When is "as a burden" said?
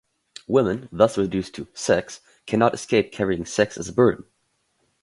3.77-4.23